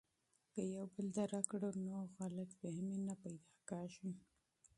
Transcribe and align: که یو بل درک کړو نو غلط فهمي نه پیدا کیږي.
که 0.53 0.61
یو 0.75 0.85
بل 0.93 1.07
درک 1.17 1.43
کړو 1.51 1.69
نو 1.87 1.95
غلط 2.17 2.49
فهمي 2.59 2.97
نه 3.07 3.15
پیدا 3.23 3.51
کیږي. 3.69 4.11